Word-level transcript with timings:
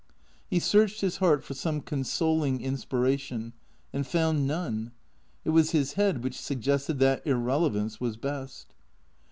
He 0.49 0.57
searched 0.57 1.01
his 1.01 1.17
heart 1.17 1.43
for 1.43 1.53
some 1.53 1.79
consoling 1.79 2.59
inspiration, 2.59 3.53
and 3.93 4.07
found 4.07 4.47
none. 4.47 4.93
It 5.45 5.51
was 5.51 5.73
his 5.73 5.93
head 5.93 6.23
which 6.23 6.41
suggested 6.41 6.97
that 6.97 7.23
irrelevance 7.27 8.01
was 8.01 8.17
best. 8.17 8.73